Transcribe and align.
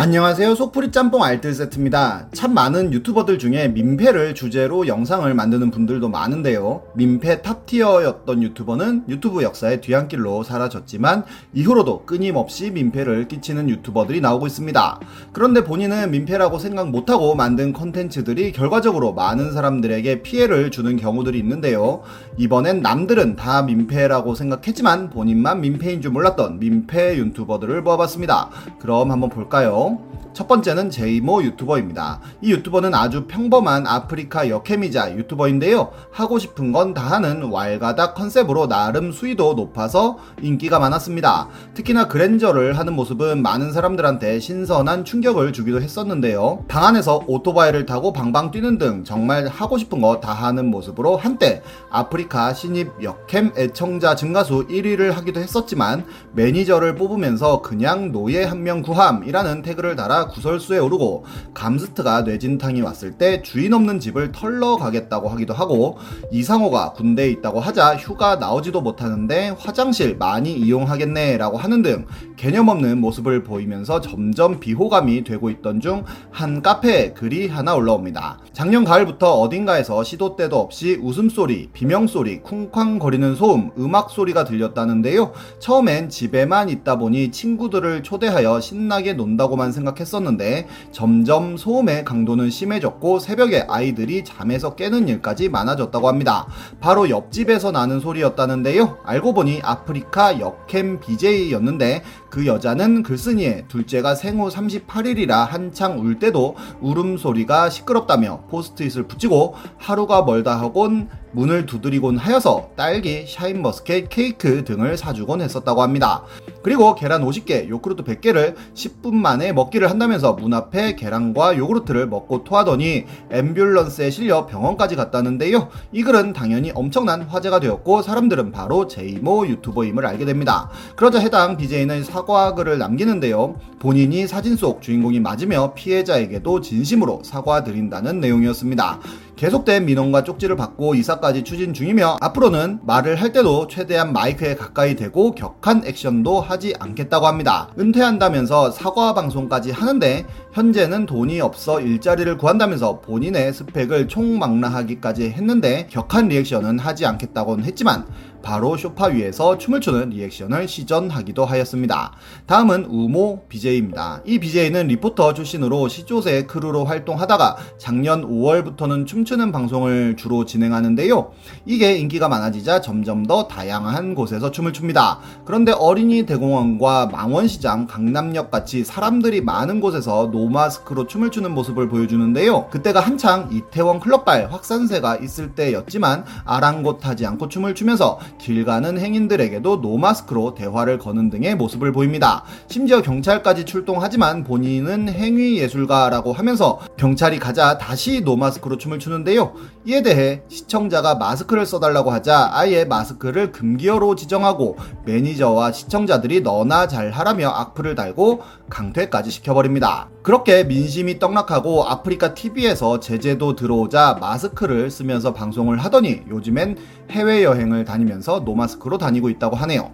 안녕하세요. 0.00 0.54
속풀이 0.54 0.92
짬뽕 0.92 1.22
알뜰 1.22 1.52
세트입니다. 1.52 2.28
참 2.32 2.54
많은 2.54 2.94
유튜버들 2.94 3.38
중에 3.38 3.68
민폐를 3.68 4.34
주제로 4.34 4.86
영상을 4.86 5.34
만드는 5.34 5.70
분들도 5.70 6.08
많은데요. 6.08 6.84
민폐 6.94 7.42
탑티어였던 7.42 8.42
유튜버는 8.42 9.04
유튜브 9.10 9.42
역사의 9.42 9.82
뒤안길로 9.82 10.42
사라졌지만 10.42 11.24
이후로도 11.52 12.06
끊임없이 12.06 12.70
민폐를 12.70 13.28
끼치는 13.28 13.68
유튜버들이 13.68 14.22
나오고 14.22 14.46
있습니다. 14.46 15.00
그런데 15.34 15.64
본인은 15.64 16.12
민폐라고 16.12 16.58
생각 16.58 16.88
못하고 16.88 17.34
만든 17.34 17.74
컨텐츠들이 17.74 18.52
결과적으로 18.52 19.12
많은 19.12 19.52
사람들에게 19.52 20.22
피해를 20.22 20.70
주는 20.70 20.96
경우들이 20.96 21.38
있는데요. 21.40 22.00
이번엔 22.38 22.80
남들은 22.80 23.36
다 23.36 23.60
민폐라고 23.60 24.34
생각했지만 24.34 25.10
본인만 25.10 25.60
민폐인 25.60 26.00
줄 26.00 26.12
몰랐던 26.12 26.58
민폐 26.58 27.18
유튜버들을 27.18 27.82
모아봤습니다. 27.82 28.48
그럼 28.78 29.10
한번 29.10 29.28
볼까요 29.28 29.89
bom? 29.90 30.19
첫 30.32 30.46
번째는 30.48 30.90
제이모 30.90 31.42
유튜버입니다. 31.42 32.20
이 32.40 32.52
유튜버는 32.52 32.94
아주 32.94 33.26
평범한 33.26 33.86
아프리카 33.86 34.48
여케미자 34.48 35.12
유튜버인데요. 35.16 35.90
하고 36.12 36.38
싶은 36.38 36.72
건 36.72 36.90
다 36.94 37.02
하는 37.02 37.50
왈가닥 37.50 38.14
컨셉으로 38.16 38.66
나름 38.66 39.12
수위도 39.12 39.54
높아서 39.54 40.18
인기가 40.42 40.78
많았습니다. 40.80 41.48
특히나 41.74 42.08
그랜저를 42.08 42.76
하는 42.78 42.94
모습은 42.94 43.42
많은 43.42 43.72
사람들한테 43.72 44.40
신선한 44.40 45.04
충격을 45.04 45.52
주기도 45.52 45.80
했었는데요. 45.80 46.64
방 46.66 46.84
안에서 46.84 47.22
오토바이를 47.28 47.86
타고 47.86 48.12
방방 48.12 48.50
뛰는 48.50 48.78
등 48.78 49.04
정말 49.04 49.46
하고 49.46 49.78
싶은 49.78 50.00
거 50.00 50.20
다 50.20 50.32
하는 50.32 50.66
모습으로 50.70 51.16
한때 51.16 51.62
아프리카 51.90 52.52
신입 52.52 52.90
역캠 53.02 53.52
애청자 53.56 54.14
증가수 54.16 54.66
1위를 54.68 55.12
하기도 55.12 55.40
했었지만 55.40 56.04
매니저를 56.32 56.96
뽑으면서 56.96 57.62
그냥 57.62 58.10
노예 58.12 58.44
한 58.44 58.60
명 58.60 58.82
구함이라는 58.82 59.62
태그를 59.62 59.96
달아 59.96 60.19
구설수에 60.28 60.78
오르고 60.78 61.24
감스트가 61.54 62.22
뇌진탕이 62.22 62.82
왔을 62.82 63.12
때 63.12 63.42
주인 63.42 63.72
없는 63.72 64.00
집을 64.00 64.32
털러 64.32 64.76
가겠다고 64.76 65.28
하기도 65.28 65.54
하고 65.54 65.98
이상호가 66.30 66.92
군대에 66.92 67.30
있다고 67.30 67.60
하자 67.60 67.96
휴가 67.96 68.36
나오지도 68.36 68.80
못하는데 68.80 69.54
화장실 69.58 70.16
많이 70.16 70.52
이용하겠네 70.52 71.38
라고 71.38 71.56
하는 71.56 71.82
등 71.82 72.06
개념 72.36 72.68
없는 72.68 73.00
모습을 73.00 73.44
보이면서 73.44 74.00
점점 74.00 74.60
비호감이 74.60 75.24
되고 75.24 75.50
있던 75.50 75.80
중 75.80 76.04
한 76.30 76.62
카페에 76.62 77.12
글이 77.12 77.48
하나 77.48 77.74
올라옵니다. 77.74 78.38
작년 78.52 78.84
가을부터 78.84 79.34
어딘가에서 79.34 80.02
시도 80.04 80.36
때도 80.36 80.58
없이 80.58 80.98
웃음소리, 81.00 81.70
비명소리, 81.72 82.40
쿵쾅거리는 82.42 83.34
소음, 83.34 83.70
음악 83.78 84.10
소리가 84.10 84.44
들렸다는데요. 84.44 85.32
처음엔 85.58 86.08
집에만 86.08 86.68
있다 86.68 86.98
보니 86.98 87.30
친구들을 87.30 88.02
초대하여 88.02 88.60
신나게 88.60 89.14
논다고만 89.14 89.72
생각했 89.72 90.06
었는데 90.16 90.66
점점 90.92 91.56
소음의 91.56 92.04
강도는 92.04 92.50
심해졌고 92.50 93.18
새벽에 93.18 93.66
아이들이 93.68 94.24
잠에서 94.24 94.74
깨는 94.74 95.08
일까지 95.08 95.48
많아졌다고 95.48 96.08
합니다. 96.08 96.46
바로 96.80 97.10
옆집에서 97.10 97.70
나는 97.70 98.00
소리였다는데요. 98.00 98.98
알고 99.04 99.34
보니 99.34 99.60
아프리카 99.62 100.40
여캠 100.40 101.00
BJ였는데 101.00 102.02
그 102.30 102.46
여자는 102.46 103.02
글쓴이에 103.02 103.64
둘째가 103.68 104.14
생후 104.14 104.48
38일이라 104.48 105.46
한창 105.46 105.98
울 105.98 106.18
때도 106.18 106.56
울음소리가 106.80 107.70
시끄럽다며 107.70 108.42
포스트잇을 108.48 109.08
붙이고 109.08 109.54
하루가 109.78 110.22
멀다 110.22 110.60
하곤 110.60 111.08
문을 111.32 111.66
두드리곤 111.66 112.16
하여서 112.16 112.70
딸기, 112.76 113.24
샤인머스켓, 113.26 114.08
케이크 114.08 114.64
등을 114.64 114.96
사주곤 114.96 115.40
했었다고 115.40 115.82
합니다. 115.82 116.24
그리고 116.62 116.94
계란 116.94 117.24
50개, 117.24 117.68
요구르트 117.68 118.04
100개를 118.04 118.54
10분 118.74 119.14
만에 119.14 119.52
먹기를 119.52 119.88
한다면서 119.88 120.34
문 120.34 120.52
앞에 120.52 120.96
계란과 120.96 121.56
요구르트를 121.56 122.06
먹고 122.06 122.44
토하더니 122.44 123.04
앰뷸런스에 123.30 124.10
실려 124.10 124.46
병원까지 124.46 124.96
갔다는데요. 124.96 125.68
이 125.92 126.02
글은 126.02 126.32
당연히 126.32 126.72
엄청난 126.74 127.22
화제가 127.22 127.60
되었고 127.60 128.02
사람들은 128.02 128.52
바로 128.52 128.86
제이모 128.86 129.46
유튜버임을 129.46 130.04
알게 130.04 130.24
됩니다. 130.24 130.68
그러자 130.96 131.18
해당 131.20 131.56
BJ는 131.56 132.04
사과 132.04 132.54
글을 132.54 132.78
남기는데요. 132.78 133.56
본인이 133.78 134.26
사진 134.26 134.56
속 134.56 134.82
주인공이 134.82 135.20
맞으며 135.20 135.72
피해자에게도 135.74 136.60
진심으로 136.60 137.22
사과드린다는 137.24 138.20
내용이었습니다. 138.20 139.00
계속된 139.40 139.86
민원과 139.86 140.24
쪽지를 140.24 140.54
받고 140.54 140.94
이사까지 140.96 141.44
추진 141.44 141.72
중이며 141.72 142.18
앞으로는 142.20 142.80
말을 142.82 143.16
할 143.16 143.32
때도 143.32 143.68
최대한 143.68 144.12
마이크에 144.12 144.54
가까이 144.54 144.94
대고 144.96 145.34
격한 145.34 145.84
액션도 145.86 146.42
하지 146.42 146.74
않겠다고 146.78 147.26
합니다. 147.26 147.70
은퇴한다면서 147.78 148.70
사과 148.70 149.14
방송까지 149.14 149.70
하는데 149.70 150.26
현재는 150.52 151.06
돈이 151.06 151.40
없어 151.40 151.80
일자리를 151.80 152.36
구한다면서 152.36 153.00
본인의 153.00 153.54
스펙을 153.54 154.08
총망라하기까지 154.08 155.30
했는데 155.30 155.86
격한 155.88 156.28
리액션은 156.28 156.78
하지 156.78 157.06
않겠다고는 157.06 157.64
했지만 157.64 158.04
바로 158.42 158.76
쇼파 158.76 159.06
위에서 159.08 159.58
춤을 159.58 159.80
추는 159.80 160.10
리액션을 160.10 160.66
시전하기도 160.66 161.44
하였습니다. 161.44 162.12
다음은 162.46 162.86
우모 162.86 163.44
BJ입니다. 163.48 164.22
이 164.24 164.38
BJ는 164.38 164.88
리포터 164.88 165.34
출신으로 165.34 165.88
시조새 165.88 166.44
크루로 166.44 166.84
활동하다가 166.84 167.56
작년 167.78 168.26
5월부터는 168.26 169.06
춤추 169.06 169.29
는 169.36 169.52
방송을 169.52 170.16
주로 170.16 170.44
진행하는데요. 170.44 171.30
이게 171.64 171.96
인기가 171.96 172.28
많아지자 172.28 172.80
점점 172.80 173.24
더 173.24 173.46
다양한 173.46 174.14
곳에서 174.16 174.50
춤을 174.50 174.72
춥니다. 174.72 175.20
그런데 175.44 175.70
어린이 175.72 176.26
대공원과 176.26 177.10
망원시장, 177.12 177.86
강남역 177.86 178.50
같이 178.50 178.82
사람들이 178.82 179.40
많은 179.40 179.80
곳에서 179.80 180.30
노마스크로 180.32 181.06
춤을 181.06 181.30
추는 181.30 181.52
모습을 181.54 181.88
보여주는데요. 181.88 182.66
그때가 182.70 182.98
한창 182.98 183.48
이태원 183.52 184.00
클럽발 184.00 184.52
확산세가 184.52 185.16
있을 185.18 185.54
때였지만 185.54 186.24
아랑곳하지 186.44 187.24
않고 187.26 187.48
춤을 187.48 187.74
추면서 187.76 188.18
길 188.38 188.64
가는 188.64 188.98
행인들에게도 188.98 189.76
노마스크로 189.76 190.54
대화를 190.54 190.98
거는 190.98 191.30
등의 191.30 191.54
모습을 191.54 191.92
보입니다. 191.92 192.42
심지어 192.66 193.00
경찰까지 193.00 193.64
출동하지만 193.64 194.44
본인은 194.44 195.08
행위 195.08 195.58
예술가라고 195.58 196.32
하면서 196.32 196.80
경찰이 196.96 197.38
가자 197.38 197.78
다시 197.78 198.22
노마스크로 198.22 198.76
춤을 198.76 198.98
추는 198.98 199.19
데요. 199.24 199.52
이에 199.84 200.02
대해 200.02 200.42
시청자가 200.48 201.14
마스크를 201.14 201.66
써달라고 201.66 202.10
하자 202.10 202.50
아예 202.52 202.84
마스크를 202.84 203.52
금기어로 203.52 204.14
지정하고 204.14 204.76
매니저와 205.04 205.72
시청자들이 205.72 206.42
너나 206.42 206.86
잘하라며 206.86 207.48
악플을 207.48 207.94
달고 207.94 208.42
강퇴까지 208.68 209.30
시켜버립니다. 209.30 210.08
그렇게 210.22 210.64
민심이 210.64 211.18
떡락하고 211.18 211.84
아프리카 211.84 212.34
TV에서 212.34 213.00
제재도 213.00 213.56
들어오자 213.56 214.18
마스크를 214.20 214.90
쓰면서 214.90 215.32
방송을 215.32 215.78
하더니 215.78 216.20
요즘엔 216.28 216.76
해외여행을 217.10 217.86
다니면서 217.86 218.40
노마스크로 218.40 218.98
다니고 218.98 219.30
있다고 219.30 219.56
하네요. 219.56 219.92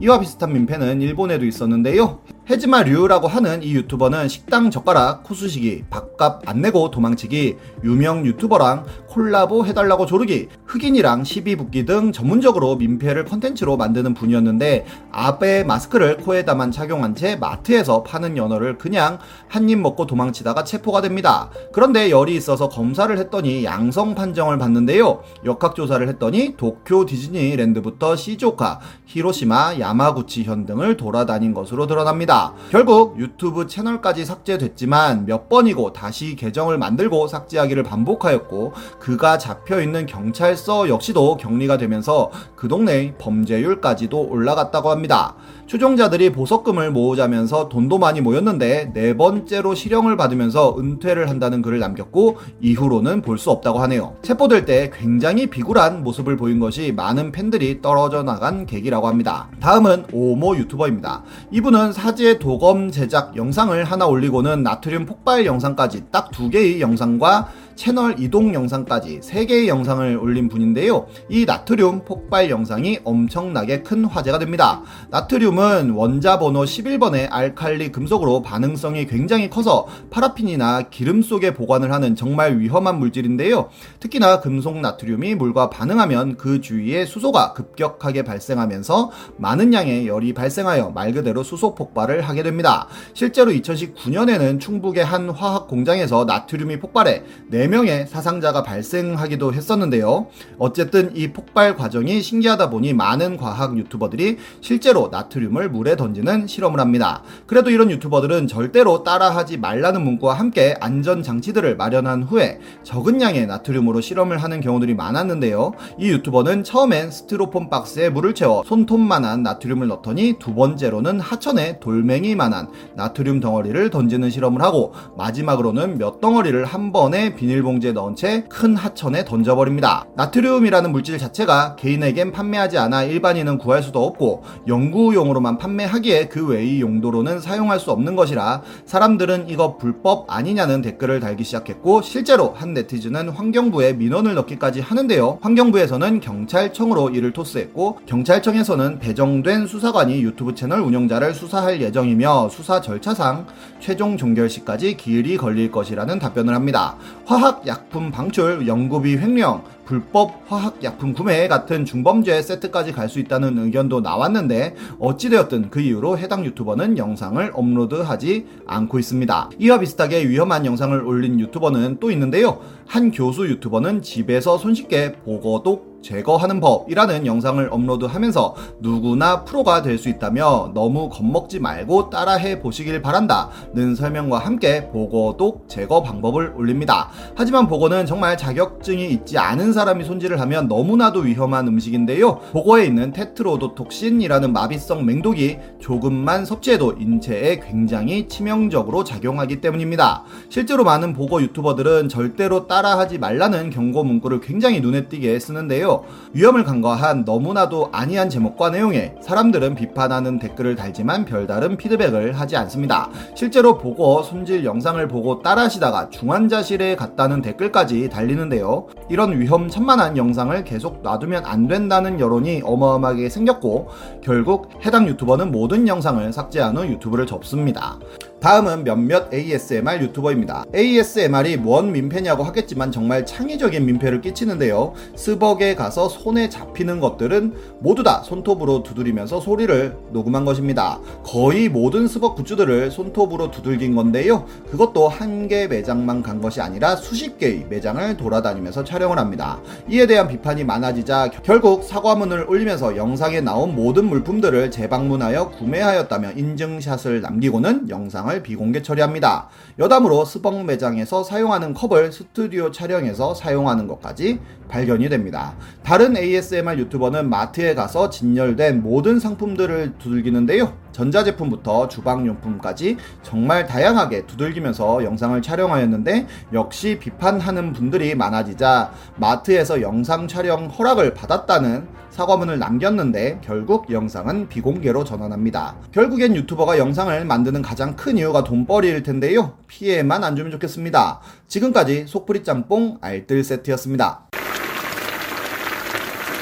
이와 0.00 0.18
비슷한 0.18 0.52
민폐는 0.52 1.00
일본에도 1.00 1.44
있었는데요. 1.44 2.20
헤즈마 2.50 2.84
류라고 2.84 3.28
하는 3.28 3.62
이 3.62 3.74
유튜버는 3.74 4.28
식당 4.28 4.70
젓가락, 4.70 5.22
코 5.22 5.34
쑤시기, 5.34 5.84
밥값 5.90 6.48
안 6.48 6.60
내고 6.60 6.90
도망치기, 6.90 7.56
유명 7.84 8.26
유튜버랑 8.26 8.84
콜라보 9.08 9.64
해달라고 9.64 10.06
조르기, 10.06 10.48
흑인이랑 10.66 11.24
시비 11.24 11.56
붙기 11.56 11.84
등 11.86 12.12
전문적으로 12.12 12.76
민폐를 12.76 13.24
컨텐츠로 13.24 13.76
만드는 13.76 14.14
분이었는데 14.14 14.86
아베 15.12 15.64
마스크를 15.64 16.16
코에다만 16.18 16.72
착용한 16.72 17.14
채 17.14 17.36
마트에서 17.36 18.02
파는 18.02 18.36
연어를 18.36 18.76
그냥 18.76 19.18
한 19.48 19.68
입 19.68 19.78
먹고 19.78 20.06
도망치다가 20.06 20.64
체포가 20.64 21.02
됩니다. 21.02 21.50
그런데 21.72 22.10
열이 22.10 22.34
있어서 22.36 22.68
검사를 22.68 23.16
했더니 23.16 23.64
양성 23.64 24.14
판정을 24.14 24.56
받는데요. 24.58 25.22
역학조사를 25.44 26.06
했더니 26.08 26.54
도쿄 26.56 27.04
디즈니랜드부터 27.04 28.16
시즈오카, 28.16 28.80
히로시마, 29.04 29.78
야마구치 29.78 30.44
현 30.44 30.64
등을 30.64 30.96
돌아다닌 30.96 31.52
것으로 31.52 31.86
드러납니다. 31.86 32.54
결국 32.70 33.18
유튜브 33.18 33.66
채널까지 33.66 34.24
삭제됐지만 34.24 35.26
몇 35.26 35.48
번이고 35.48 35.92
다시 35.92 36.34
계정을 36.36 36.78
만들고 36.78 37.26
삭제하기를 37.26 37.82
반복하였고 37.82 38.72
그가 38.98 39.38
잡혀 39.38 39.80
있는 39.80 40.06
경찰서 40.06 40.88
역시도 40.88 41.36
격리가 41.36 41.78
되면서 41.78 42.30
그 42.56 42.68
동네 42.68 43.14
범죄율까지도 43.18 44.28
올라갔다고 44.28 44.90
합니다. 44.90 45.34
추종자들이 45.66 46.32
보석금을 46.32 46.90
모으자면서 46.92 47.68
돈도 47.68 47.98
많이 47.98 48.20
모였는데 48.20 48.92
네 48.94 49.16
번째로 49.16 49.74
실형을 49.74 50.16
받으면서 50.16 50.76
은퇴를 50.78 51.28
한다는 51.28 51.60
글을 51.62 51.78
남겼고 51.78 52.38
이후로는 52.60 53.22
볼 53.22 53.38
수 53.38 53.52
없다고 53.52 53.78
하네요. 53.78 54.16
체포될 54.22 54.64
때 54.64 54.90
굉장히 54.92 55.46
비굴한 55.46 56.02
모습을 56.02 56.36
보인 56.36 56.58
것이 56.58 56.90
많은 56.90 57.30
팬들이 57.30 57.80
떨어져 57.80 58.24
나간 58.24 58.66
계기라고 58.66 59.06
합니다. 59.06 59.48
다음은 59.60 60.06
오모 60.12 60.56
유튜버입니다. 60.56 61.22
이분은 61.52 61.92
사제 61.92 62.40
도검 62.40 62.90
제작 62.90 63.36
영상을 63.36 63.84
하나 63.84 64.06
올리고는 64.06 64.64
나트륨 64.64 65.06
폭발 65.06 65.46
영상까지 65.46 66.06
딱 66.10 66.28
두 66.32 66.50
개의 66.50 66.80
영상과 66.80 67.48
채널 67.78 68.18
이동 68.18 68.52
영상까지 68.52 69.20
3개의 69.20 69.68
영상을 69.68 70.18
올린 70.18 70.48
분인데요. 70.48 71.06
이 71.28 71.44
나트륨 71.46 72.04
폭발 72.04 72.50
영상이 72.50 72.98
엄청나게 73.04 73.84
큰 73.84 74.04
화제가 74.04 74.40
됩니다. 74.40 74.82
나트륨은 75.10 75.90
원자 75.90 76.40
번호 76.40 76.64
11번의 76.64 77.28
알칼리 77.30 77.92
금속으로 77.92 78.42
반응성이 78.42 79.06
굉장히 79.06 79.48
커서 79.48 79.86
파라핀이나 80.10 80.88
기름 80.90 81.22
속에 81.22 81.54
보관을 81.54 81.92
하는 81.92 82.16
정말 82.16 82.58
위험한 82.58 82.98
물질인데요. 82.98 83.68
특히나 84.00 84.40
금속 84.40 84.80
나트륨이 84.80 85.36
물과 85.36 85.70
반응하면 85.70 86.36
그 86.36 86.60
주위에 86.60 87.06
수소가 87.06 87.52
급격하게 87.52 88.24
발생하면서 88.24 89.12
많은 89.36 89.72
양의 89.72 90.08
열이 90.08 90.34
발생하여 90.34 90.90
말 90.90 91.12
그대로 91.12 91.44
수소 91.44 91.76
폭발을 91.76 92.22
하게 92.22 92.42
됩니다. 92.42 92.88
실제로 93.14 93.52
2019년에는 93.52 94.58
충북의 94.58 95.04
한 95.04 95.30
화학 95.30 95.68
공장에서 95.68 96.24
나트륨이 96.24 96.80
폭발해 96.80 97.22
4 97.52 97.67
명의 97.68 98.06
사상자가 98.06 98.62
발생하기도 98.62 99.52
했었는데요. 99.52 100.26
어쨌든 100.58 101.14
이 101.14 101.32
폭발 101.32 101.76
과정이 101.76 102.20
신기하다 102.20 102.70
보니 102.70 102.94
많은 102.94 103.36
과학 103.36 103.76
유튜버들이 103.78 104.38
실제로 104.60 105.08
나트륨을 105.12 105.68
물에 105.68 105.96
던지는 105.96 106.46
실험을 106.46 106.80
합니다. 106.80 107.22
그래도 107.46 107.70
이런 107.70 107.90
유튜버들은 107.90 108.46
절대로 108.48 109.02
따라하지 109.02 109.58
말라는 109.58 110.02
문구와 110.02 110.34
함께 110.34 110.76
안전 110.80 111.22
장치들을 111.22 111.76
마련한 111.76 112.24
후에 112.24 112.58
적은 112.82 113.20
양의 113.20 113.46
나트륨으로 113.46 114.00
실험을 114.00 114.38
하는 114.38 114.60
경우들이 114.60 114.94
많았는데요. 114.94 115.72
이 115.98 116.08
유튜버는 116.10 116.64
처음엔 116.64 117.10
스티로폼 117.10 117.68
박스에 117.70 118.08
물을 118.08 118.34
채워 118.34 118.62
손톱만한 118.66 119.42
나트륨을 119.42 119.86
넣더니 119.88 120.36
두 120.38 120.54
번째로는 120.54 121.20
하천에 121.20 121.80
돌멩이만한 121.80 122.68
나트륨 122.94 123.40
덩어리를 123.40 123.90
던지는 123.90 124.30
실험을 124.30 124.62
하고 124.62 124.92
마지막으로는 125.16 125.98
몇 125.98 126.20
덩어리를 126.20 126.64
한 126.64 126.92
번에 126.92 127.34
비닐 127.34 127.57
봉지에 127.62 127.92
넣은 127.92 128.14
채 128.14 128.44
큰 128.58 128.76
하천에 128.76 129.24
던져버립니다. 129.24 130.06
나트륨이라는 130.16 130.90
물질 130.92 131.16
자체가 131.16 131.76
개인에겐 131.76 132.32
판매하지 132.32 132.76
않아 132.76 133.04
일반인은 133.04 133.58
구할 133.58 133.82
수도 133.82 134.04
없고 134.04 134.42
연구용으로만 134.66 135.58
판매하기에 135.58 136.26
그 136.26 136.46
외의 136.46 136.80
용도로는 136.80 137.40
사용할 137.40 137.80
수 137.80 137.90
없는 137.90 138.16
것이라 138.16 138.62
사람들은 138.84 139.48
이거 139.48 139.76
불법 139.76 140.26
아니냐는 140.28 140.82
댓글을 140.82 141.20
달기 141.20 141.44
시작했고 141.44 142.02
실제로 142.02 142.52
한 142.56 142.74
네티즌은 142.74 143.30
환경부에 143.30 143.94
민원을 143.94 144.34
넣기까지 144.34 144.80
하는데요. 144.80 145.38
환경부에서는 145.40 146.20
경찰청으로 146.20 147.10
이를 147.10 147.32
토스했고 147.32 148.00
경찰청에서는 148.06 148.98
배정된 148.98 149.66
수사관이 149.66 150.20
유튜브 150.22 150.54
채널 150.54 150.80
운영자를 150.80 151.32
수사할 151.32 151.80
예정이며 151.80 152.48
수사 152.50 152.80
절차상 152.80 153.46
최종 153.80 154.16
종결 154.16 154.50
시까지 154.50 154.96
기일이 154.96 155.36
걸릴 155.36 155.70
것이라는 155.70 156.18
답변을 156.18 156.54
합니다. 156.54 156.96
화학 157.24 157.47
약품 157.66 158.10
방출, 158.10 158.66
연구비 158.66 159.18
횡령, 159.18 159.62
불법 159.84 160.42
화학약품 160.48 161.14
구매 161.14 161.48
같은 161.48 161.84
중범죄 161.84 162.42
세트까지 162.42 162.92
갈 162.92 163.08
수 163.08 163.20
있다는 163.20 163.56
의견도 163.56 164.00
나왔는데 164.00 164.74
어찌되었든 164.98 165.70
그 165.70 165.80
이후로 165.80 166.18
해당 166.18 166.44
유튜버는 166.44 166.98
영상을 166.98 167.50
업로드하지 167.54 168.46
않고 168.66 168.98
있습니다. 168.98 169.50
이와 169.58 169.78
비슷하게 169.80 170.28
위험한 170.28 170.66
영상을 170.66 171.00
올린 171.02 171.40
유튜버는 171.40 171.98
또 172.00 172.10
있는데요. 172.10 172.60
한 172.86 173.10
교수 173.10 173.46
유튜버는 173.48 174.02
집에서 174.02 174.58
손쉽게 174.58 175.12
보고독 175.24 175.97
제거하는 176.02 176.60
법이라는 176.60 177.26
영상을 177.26 177.68
업로드하면서 177.70 178.54
누구나 178.80 179.44
프로가 179.44 179.82
될 179.82 179.98
수 179.98 180.08
있다며 180.08 180.70
너무 180.74 181.08
겁먹지 181.10 181.58
말고 181.58 182.10
따라해 182.10 182.60
보시길 182.60 183.02
바란다는 183.02 183.94
설명과 183.96 184.38
함께 184.38 184.88
보고독 184.88 185.68
제거 185.68 186.02
방법을 186.02 186.54
올립니다. 186.56 187.10
하지만 187.34 187.66
보고는 187.66 188.06
정말 188.06 188.36
자격증이 188.38 189.10
있지 189.10 189.38
않은 189.38 189.72
사람이 189.72 190.04
손질을 190.04 190.40
하면 190.40 190.68
너무나도 190.68 191.20
위험한 191.20 191.66
음식인데요. 191.68 192.38
보고에 192.52 192.86
있는 192.86 193.12
테트로도톡신이라는 193.12 194.52
마비성 194.52 195.04
맹독이 195.04 195.58
조금만 195.80 196.44
섭취해도 196.44 196.94
인체에 196.98 197.60
굉장히 197.60 198.28
치명적으로 198.28 199.04
작용하기 199.04 199.60
때문입니다. 199.60 200.24
실제로 200.48 200.84
많은 200.84 201.12
보고 201.12 201.42
유튜버들은 201.42 202.08
절대로 202.08 202.66
따라하지 202.68 203.18
말라는 203.18 203.70
경고 203.70 204.04
문구를 204.04 204.40
굉장히 204.40 204.80
눈에 204.80 205.06
띄게 205.08 205.38
쓰는데요. 205.40 205.87
있는데요. 205.88 206.04
위험을 206.34 206.62
간과한 206.62 207.24
너무나도 207.24 207.88
아니한 207.90 208.28
제목과 208.28 208.68
내용에 208.68 209.14
사람들은 209.22 209.74
비판하는 209.74 210.38
댓글을 210.38 210.76
달지만 210.76 211.24
별다른 211.24 211.76
피드백을 211.78 212.38
하지 212.38 212.56
않습니다. 212.56 213.08
실제로 213.34 213.78
보고 213.78 214.22
손질 214.22 214.64
영상을 214.64 215.08
보고 215.08 215.42
따라하시다가 215.42 216.10
중환자실에 216.10 216.96
갔다는 216.96 217.40
댓글까지 217.40 218.10
달리는데요. 218.10 218.86
이런 219.08 219.40
위험천만한 219.40 220.16
영상을 220.18 220.62
계속 220.64 221.00
놔두면 221.02 221.46
안 221.46 221.66
된다는 221.66 222.20
여론이 222.20 222.62
어마어마하게 222.64 223.30
생겼고 223.30 223.88
결국 224.22 224.68
해당 224.84 225.08
유튜버는 225.08 225.50
모든 225.50 225.88
영상을 225.88 226.30
삭제한 226.32 226.76
후 226.76 226.86
유튜브를 226.86 227.26
접습니다. 227.26 227.98
다음은 228.40 228.84
몇몇 228.84 229.32
ASMR 229.34 230.00
유튜버입니다. 230.00 230.64
ASMR이 230.74 231.56
뭔 231.56 231.90
민폐냐고 231.90 232.44
하겠지만 232.44 232.92
정말 232.92 233.26
창의적인 233.26 233.84
민폐를 233.84 234.20
끼치는데요. 234.20 234.92
스벅에 235.16 235.74
가서 235.74 236.08
손에 236.08 236.48
잡히는 236.48 237.00
것들은 237.00 237.54
모두 237.80 238.02
다 238.02 238.22
손톱으로 238.24 238.82
두드리면서 238.84 239.40
소리를 239.40 239.96
녹음한 240.12 240.44
것입니다. 240.44 241.00
거의 241.24 241.68
모든 241.68 242.06
스벅 242.06 242.36
굿즈들을 242.36 242.90
손톱으로 242.90 243.50
두들긴 243.50 243.96
건데요. 243.96 244.46
그것도 244.70 245.08
한 245.08 245.38
개 245.48 245.66
매장만 245.66 246.22
간 246.22 246.40
것이 246.40 246.60
아니라 246.60 246.94
수십 246.96 247.38
개의 247.38 247.64
매장을 247.70 248.16
돌아다니면서 248.18 248.84
촬영을 248.84 249.18
합니다. 249.18 249.60
이에 249.88 250.06
대한 250.06 250.28
비판이 250.28 250.64
많아지자 250.64 251.30
결국 251.42 251.84
사과문을 251.84 252.44
올리면서 252.48 252.96
영상에 252.96 253.40
나온 253.40 253.74
모든 253.74 254.04
물품들을 254.04 254.70
재방문하여 254.70 255.50
구매하였다며 255.52 256.32
인증샷을 256.32 257.22
남기고는 257.22 257.88
영상 257.88 258.27
영상을 258.28 258.42
비공개 258.42 258.82
처리합니다. 258.82 259.48
여담으로 259.78 260.24
스벅 260.24 260.64
매장에서 260.64 261.24
사용하는 261.24 261.72
컵을 261.72 262.12
스튜디오 262.12 262.70
촬영에서 262.70 263.34
사용하는 263.34 263.86
것까지 263.86 264.38
발견이 264.68 265.08
됩니다. 265.08 265.54
다른 265.82 266.16
ASMR 266.16 266.78
유튜버는 266.78 267.30
마트에 267.30 267.74
가서 267.74 268.10
진열된 268.10 268.82
모든 268.82 269.18
상품들을 269.18 269.94
두들기는데요. 269.98 270.74
전자제품부터 270.92 271.88
주방용품까지 271.88 272.96
정말 273.22 273.66
다양하게 273.66 274.26
두들기면서 274.26 275.04
영상을 275.04 275.40
촬영하였는데 275.40 276.26
역시 276.52 276.98
비판하는 276.98 277.72
분들이 277.72 278.14
많아지자 278.14 278.92
마트에서 279.16 279.80
영상 279.80 280.28
촬영 280.28 280.66
허락을 280.66 281.14
받았다는 281.14 281.98
사과문을 282.10 282.58
남겼는데 282.58 283.40
결국 283.44 283.92
영상은 283.92 284.48
비공개로 284.48 285.04
전환합니다. 285.04 285.76
결국엔 285.92 286.34
유튜버가 286.34 286.78
영상을 286.78 287.24
만드는 287.24 287.62
가장 287.62 287.94
큰 287.94 288.17
이유가 288.18 288.44
돈벌이일 288.44 289.02
텐데요. 289.02 289.54
피해만 289.66 290.24
안 290.24 290.36
주면 290.36 290.52
좋겠습니다. 290.52 291.20
지금까지 291.46 292.06
속풀이 292.06 292.44
짬뽕 292.44 292.98
알뜰 293.00 293.44
세트였습니다. 293.44 294.27